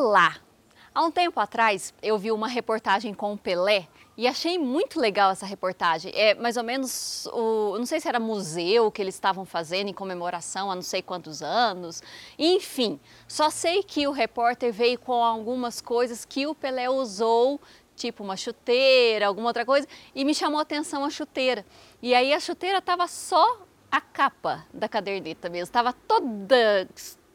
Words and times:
Olá! 0.00 0.36
Há 0.94 1.04
um 1.04 1.10
tempo 1.10 1.40
atrás 1.40 1.92
eu 2.00 2.16
vi 2.16 2.30
uma 2.30 2.46
reportagem 2.46 3.12
com 3.12 3.32
o 3.32 3.36
Pelé 3.36 3.88
e 4.16 4.28
achei 4.28 4.56
muito 4.56 5.00
legal 5.00 5.32
essa 5.32 5.44
reportagem. 5.44 6.12
É 6.14 6.36
mais 6.36 6.56
ou 6.56 6.62
menos 6.62 7.26
o, 7.32 7.76
não 7.76 7.84
sei 7.84 7.98
se 7.98 8.08
era 8.08 8.20
museu 8.20 8.92
que 8.92 9.02
eles 9.02 9.16
estavam 9.16 9.44
fazendo 9.44 9.88
em 9.88 9.92
comemoração 9.92 10.70
a 10.70 10.76
não 10.76 10.82
sei 10.82 11.02
quantos 11.02 11.42
anos. 11.42 12.00
Enfim, 12.38 13.00
só 13.26 13.50
sei 13.50 13.82
que 13.82 14.06
o 14.06 14.12
repórter 14.12 14.72
veio 14.72 15.00
com 15.00 15.14
algumas 15.14 15.80
coisas 15.80 16.24
que 16.24 16.46
o 16.46 16.54
Pelé 16.54 16.88
usou 16.88 17.60
tipo 17.96 18.22
uma 18.22 18.36
chuteira, 18.36 19.26
alguma 19.26 19.48
outra 19.48 19.66
coisa, 19.66 19.88
e 20.14 20.24
me 20.24 20.32
chamou 20.32 20.60
a 20.60 20.62
atenção 20.62 21.04
a 21.04 21.10
chuteira. 21.10 21.66
E 22.00 22.14
aí 22.14 22.32
a 22.32 22.38
chuteira 22.38 22.78
estava 22.78 23.08
só 23.08 23.62
a 23.90 24.00
capa 24.00 24.64
da 24.72 24.88
caderneta 24.88 25.48
mesmo, 25.48 25.64
estava 25.64 25.92
toda 25.92 26.88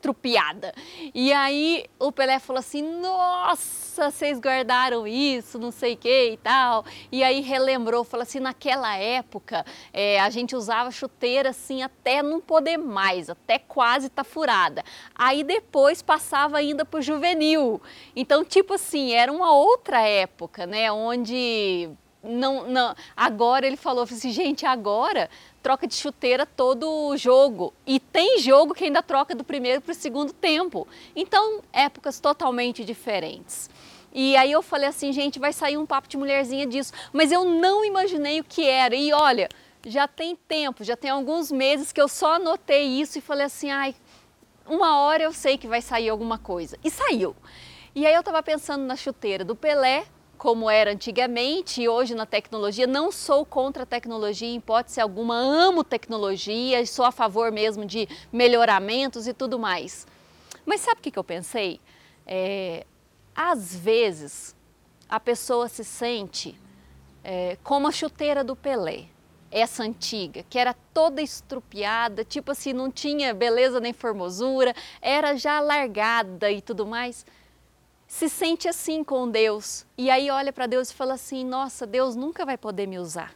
trupiada. 0.00 0.72
E 1.14 1.32
aí 1.32 1.84
o 1.98 2.12
Pelé 2.12 2.38
falou 2.38 2.60
assim: 2.60 2.82
Nossa, 2.82 4.10
vocês 4.10 4.38
guardaram 4.38 5.06
isso, 5.06 5.58
não 5.58 5.70
sei 5.70 5.94
o 5.94 5.96
que 5.96 6.30
e 6.32 6.36
tal. 6.36 6.84
E 7.10 7.22
aí 7.22 7.40
relembrou, 7.40 8.04
falou 8.04 8.22
assim: 8.22 8.40
Naquela 8.40 8.96
época 8.96 9.64
é, 9.92 10.20
a 10.20 10.30
gente 10.30 10.54
usava 10.54 10.90
chuteira 10.90 11.50
assim 11.50 11.82
até 11.82 12.22
não 12.22 12.40
poder 12.40 12.76
mais, 12.76 13.28
até 13.28 13.58
quase 13.58 14.08
tá 14.08 14.24
furada. 14.24 14.82
Aí 15.14 15.42
depois 15.42 16.02
passava 16.02 16.58
ainda 16.58 16.84
pro 16.84 17.02
juvenil. 17.02 17.80
Então, 18.14 18.44
tipo 18.44 18.74
assim, 18.74 19.12
era 19.12 19.32
uma 19.32 19.52
outra 19.52 20.00
época, 20.00 20.66
né? 20.66 20.90
Onde 20.92 21.90
não, 22.22 22.68
não, 22.68 22.94
agora 23.16 23.66
ele 23.66 23.76
falou 23.76 24.02
assim, 24.02 24.30
gente, 24.30 24.66
agora 24.66 25.30
troca 25.62 25.86
de 25.86 25.94
chuteira 25.94 26.44
todo 26.44 27.16
jogo. 27.16 27.72
E 27.86 28.00
tem 28.00 28.38
jogo 28.40 28.74
que 28.74 28.84
ainda 28.84 29.02
troca 29.02 29.34
do 29.34 29.44
primeiro 29.44 29.80
para 29.80 29.92
o 29.92 29.94
segundo 29.94 30.32
tempo. 30.32 30.86
Então, 31.14 31.62
épocas 31.72 32.18
totalmente 32.18 32.84
diferentes. 32.84 33.70
E 34.12 34.36
aí 34.36 34.50
eu 34.50 34.62
falei 34.62 34.88
assim, 34.88 35.12
gente, 35.12 35.38
vai 35.38 35.52
sair 35.52 35.76
um 35.76 35.86
papo 35.86 36.08
de 36.08 36.16
mulherzinha 36.16 36.66
disso. 36.66 36.92
Mas 37.12 37.30
eu 37.30 37.44
não 37.44 37.84
imaginei 37.84 38.40
o 38.40 38.44
que 38.44 38.66
era. 38.66 38.94
E 38.94 39.12
olha, 39.12 39.48
já 39.86 40.08
tem 40.08 40.34
tempo, 40.34 40.82
já 40.82 40.96
tem 40.96 41.10
alguns 41.10 41.52
meses 41.52 41.92
que 41.92 42.00
eu 42.00 42.08
só 42.08 42.34
anotei 42.34 43.00
isso 43.00 43.18
e 43.18 43.20
falei 43.20 43.46
assim, 43.46 43.70
ai, 43.70 43.94
uma 44.66 44.98
hora 45.00 45.22
eu 45.22 45.32
sei 45.32 45.56
que 45.56 45.68
vai 45.68 45.80
sair 45.80 46.08
alguma 46.08 46.38
coisa. 46.38 46.76
E 46.82 46.90
saiu. 46.90 47.36
E 47.94 48.06
aí 48.06 48.14
eu 48.14 48.20
estava 48.20 48.42
pensando 48.42 48.84
na 48.84 48.96
chuteira 48.96 49.44
do 49.44 49.54
Pelé, 49.54 50.04
como 50.38 50.70
era 50.70 50.92
antigamente 50.92 51.82
e 51.82 51.88
hoje 51.88 52.14
na 52.14 52.24
tecnologia. 52.24 52.86
Não 52.86 53.10
sou 53.10 53.44
contra 53.44 53.82
a 53.82 53.86
tecnologia, 53.86 54.48
em 54.48 54.56
hipótese 54.56 55.00
alguma, 55.00 55.34
amo 55.34 55.82
tecnologia, 55.82 56.86
sou 56.86 57.04
a 57.04 57.12
favor 57.12 57.50
mesmo 57.50 57.84
de 57.84 58.08
melhoramentos 58.32 59.26
e 59.26 59.34
tudo 59.34 59.58
mais. 59.58 60.06
Mas 60.64 60.80
sabe 60.80 61.00
o 61.00 61.02
que, 61.02 61.10
que 61.10 61.18
eu 61.18 61.24
pensei? 61.24 61.80
É, 62.24 62.86
às 63.34 63.74
vezes 63.74 64.54
a 65.08 65.18
pessoa 65.18 65.68
se 65.68 65.84
sente 65.84 66.58
é, 67.24 67.58
como 67.64 67.88
a 67.88 67.92
chuteira 67.92 68.44
do 68.44 68.54
Pelé, 68.54 69.06
essa 69.50 69.82
antiga, 69.82 70.44
que 70.48 70.58
era 70.58 70.74
toda 70.92 71.20
estrupiada, 71.20 72.22
tipo 72.22 72.52
assim, 72.52 72.72
não 72.72 72.90
tinha 72.90 73.34
beleza 73.34 73.80
nem 73.80 73.92
formosura, 73.92 74.74
era 75.00 75.34
já 75.36 75.58
largada 75.58 76.50
e 76.50 76.60
tudo 76.60 76.86
mais 76.86 77.24
se 78.08 78.26
sente 78.26 78.66
assim 78.66 79.04
com 79.04 79.30
Deus 79.30 79.86
e 79.96 80.08
aí 80.08 80.30
olha 80.30 80.50
para 80.50 80.66
Deus 80.66 80.90
e 80.90 80.94
fala 80.94 81.14
assim: 81.14 81.44
Nossa, 81.44 81.86
Deus 81.86 82.16
nunca 82.16 82.46
vai 82.46 82.56
poder 82.56 82.86
me 82.86 82.98
usar. 82.98 83.34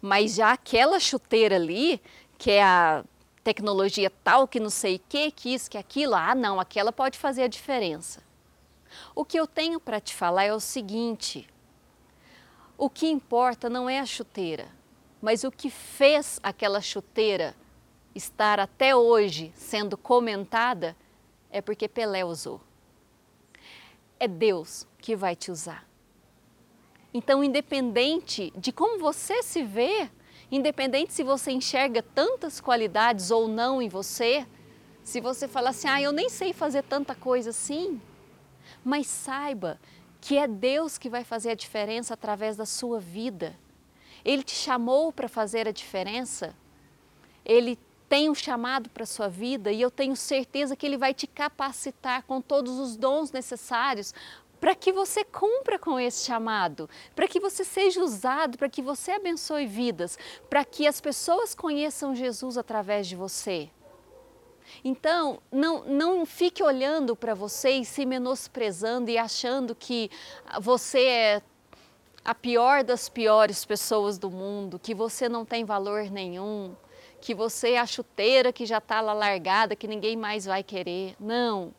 Mas 0.00 0.36
já 0.36 0.52
aquela 0.52 1.00
chuteira 1.00 1.56
ali, 1.56 2.00
que 2.38 2.52
é 2.52 2.62
a 2.62 3.04
tecnologia 3.42 4.10
tal, 4.22 4.46
que 4.46 4.60
não 4.60 4.70
sei 4.70 4.96
o 4.96 5.00
que, 5.08 5.30
que 5.32 5.54
isso, 5.54 5.70
que 5.70 5.76
aquilo, 5.76 6.14
ah, 6.14 6.34
não, 6.34 6.60
aquela 6.60 6.92
pode 6.92 7.18
fazer 7.18 7.42
a 7.42 7.48
diferença. 7.48 8.22
O 9.14 9.24
que 9.24 9.38
eu 9.38 9.46
tenho 9.46 9.80
para 9.80 10.00
te 10.00 10.14
falar 10.14 10.44
é 10.44 10.54
o 10.54 10.60
seguinte: 10.60 11.48
o 12.76 12.88
que 12.88 13.08
importa 13.08 13.68
não 13.68 13.90
é 13.90 13.98
a 13.98 14.06
chuteira, 14.06 14.68
mas 15.20 15.42
o 15.42 15.50
que 15.50 15.68
fez 15.68 16.38
aquela 16.44 16.80
chuteira 16.80 17.56
estar 18.14 18.60
até 18.60 18.94
hoje 18.94 19.52
sendo 19.56 19.96
comentada 19.96 20.96
é 21.50 21.60
porque 21.60 21.88
Pelé 21.88 22.24
usou 22.24 22.67
é 24.18 24.28
Deus 24.28 24.86
que 24.98 25.14
vai 25.14 25.34
te 25.36 25.50
usar. 25.50 25.86
Então, 27.12 27.42
independente 27.42 28.52
de 28.56 28.70
como 28.70 28.98
você 28.98 29.42
se 29.42 29.62
vê, 29.62 30.10
independente 30.50 31.12
se 31.12 31.22
você 31.22 31.50
enxerga 31.50 32.02
tantas 32.02 32.60
qualidades 32.60 33.30
ou 33.30 33.48
não 33.48 33.80
em 33.80 33.88
você, 33.88 34.46
se 35.02 35.20
você 35.20 35.48
fala 35.48 35.70
assim, 35.70 35.88
ah, 35.88 36.02
eu 36.02 36.12
nem 36.12 36.28
sei 36.28 36.52
fazer 36.52 36.82
tanta 36.82 37.14
coisa 37.14 37.50
assim, 37.50 38.00
mas 38.84 39.06
saiba 39.06 39.80
que 40.20 40.36
é 40.36 40.46
Deus 40.46 40.98
que 40.98 41.08
vai 41.08 41.24
fazer 41.24 41.50
a 41.50 41.54
diferença 41.54 42.14
através 42.14 42.56
da 42.56 42.66
sua 42.66 43.00
vida. 43.00 43.56
Ele 44.24 44.42
te 44.42 44.54
chamou 44.54 45.12
para 45.12 45.28
fazer 45.28 45.66
a 45.66 45.72
diferença, 45.72 46.54
Ele 47.44 47.78
tem 48.08 48.30
um 48.30 48.34
chamado 48.34 48.88
para 48.88 49.02
a 49.02 49.06
sua 49.06 49.28
vida 49.28 49.70
e 49.70 49.80
eu 49.80 49.90
tenho 49.90 50.16
certeza 50.16 50.74
que 50.74 50.86
Ele 50.86 50.96
vai 50.96 51.12
te 51.12 51.26
capacitar 51.26 52.22
com 52.22 52.40
todos 52.40 52.78
os 52.78 52.96
dons 52.96 53.30
necessários 53.30 54.14
para 54.60 54.74
que 54.74 54.90
você 54.90 55.22
cumpra 55.22 55.78
com 55.78 56.00
esse 56.00 56.24
chamado, 56.24 56.90
para 57.14 57.28
que 57.28 57.38
você 57.38 57.64
seja 57.64 58.02
usado, 58.02 58.58
para 58.58 58.68
que 58.68 58.82
você 58.82 59.12
abençoe 59.12 59.66
vidas, 59.66 60.18
para 60.50 60.64
que 60.64 60.86
as 60.86 61.00
pessoas 61.00 61.54
conheçam 61.54 62.14
Jesus 62.14 62.58
através 62.58 63.06
de 63.06 63.14
você. 63.14 63.70
Então, 64.84 65.40
não, 65.50 65.84
não 65.84 66.26
fique 66.26 66.62
olhando 66.62 67.14
para 67.14 67.34
você 67.34 67.70
e 67.70 67.84
se 67.84 68.04
menosprezando 68.04 69.10
e 69.10 69.16
achando 69.16 69.74
que 69.74 70.10
você 70.60 71.04
é 71.04 71.42
a 72.24 72.34
pior 72.34 72.82
das 72.82 73.08
piores 73.08 73.64
pessoas 73.64 74.18
do 74.18 74.30
mundo, 74.30 74.78
que 74.78 74.94
você 74.94 75.28
não 75.28 75.44
tem 75.44 75.64
valor 75.64 76.10
nenhum 76.10 76.74
que 77.20 77.34
você 77.34 77.72
é 77.72 77.78
a 77.78 77.86
chuteira 77.86 78.52
que 78.52 78.66
já 78.66 78.78
está 78.78 79.00
lá 79.00 79.12
largada, 79.12 79.76
que 79.76 79.88
ninguém 79.88 80.16
mais 80.16 80.44
vai 80.44 80.62
querer. 80.62 81.14
Não. 81.18 81.74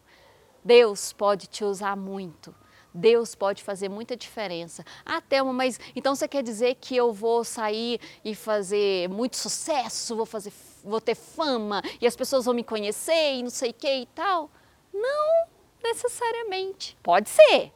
Deus 0.64 1.14
pode 1.14 1.48
te 1.48 1.64
usar 1.64 1.96
muito. 1.96 2.54
Deus 2.94 3.36
pode 3.36 3.64
fazer 3.64 3.88
muita 3.88 4.16
diferença. 4.18 4.84
Ah, 5.06 5.22
Thelma, 5.22 5.54
mas 5.54 5.80
então 5.96 6.16
você 6.16 6.28
quer 6.28 6.44
dizer 6.44 6.76
que 6.76 6.96
eu 6.96 7.14
vou 7.14 7.44
sair 7.44 8.00
e 8.26 8.34
fazer 8.34 9.08
muito 9.10 9.38
sucesso, 9.38 10.16
vou, 10.16 10.26
fazer, 10.26 10.52
vou 10.84 11.00
ter 11.00 11.16
fama 11.16 11.82
e 12.02 12.08
as 12.08 12.16
pessoas 12.16 12.46
vão 12.46 12.54
me 12.54 12.64
conhecer 12.64 13.36
e 13.36 13.44
não 13.44 13.50
sei 13.50 13.70
o 13.70 13.74
que 13.74 13.94
e 13.94 14.06
tal? 14.08 14.50
Não 14.94 15.48
necessariamente. 15.84 16.98
Pode 17.04 17.30
ser, 17.30 17.72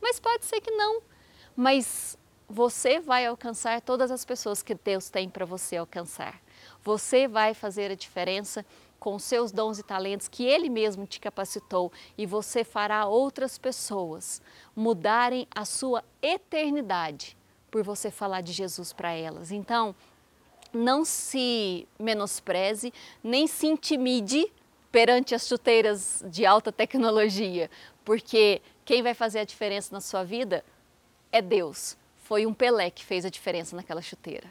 mas 0.00 0.18
pode 0.18 0.44
ser 0.46 0.60
que 0.60 0.70
não. 0.70 1.02
Mas 1.54 2.18
você 2.48 2.98
vai 2.98 3.26
alcançar 3.26 3.80
todas 3.80 4.10
as 4.10 4.24
pessoas 4.24 4.62
que 4.62 4.74
Deus 4.74 5.10
tem 5.10 5.28
para 5.28 5.44
você 5.44 5.76
alcançar. 5.76 6.40
Você 6.82 7.28
vai 7.28 7.54
fazer 7.54 7.90
a 7.90 7.94
diferença 7.94 8.64
com 8.98 9.18
seus 9.18 9.52
dons 9.52 9.78
e 9.78 9.82
talentos 9.82 10.28
que 10.28 10.44
Ele 10.44 10.68
mesmo 10.68 11.06
te 11.06 11.20
capacitou 11.20 11.92
e 12.16 12.26
você 12.26 12.64
fará 12.64 13.06
outras 13.06 13.58
pessoas 13.58 14.42
mudarem 14.74 15.46
a 15.54 15.64
sua 15.64 16.02
eternidade 16.22 17.36
por 17.70 17.82
você 17.82 18.10
falar 18.10 18.40
de 18.40 18.52
Jesus 18.52 18.92
para 18.92 19.12
elas. 19.12 19.52
Então, 19.52 19.94
não 20.72 21.04
se 21.04 21.86
menospreze, 21.98 22.92
nem 23.22 23.46
se 23.46 23.66
intimide 23.66 24.50
perante 24.90 25.34
as 25.34 25.46
chuteiras 25.46 26.24
de 26.26 26.46
alta 26.46 26.72
tecnologia, 26.72 27.70
porque 28.04 28.62
quem 28.84 29.02
vai 29.02 29.14
fazer 29.14 29.40
a 29.40 29.44
diferença 29.44 29.94
na 29.94 30.00
sua 30.00 30.24
vida 30.24 30.64
é 31.30 31.42
Deus. 31.42 31.96
Foi 32.16 32.46
um 32.46 32.54
Pelé 32.54 32.90
que 32.90 33.04
fez 33.04 33.24
a 33.24 33.30
diferença 33.30 33.76
naquela 33.76 34.00
chuteira. 34.00 34.48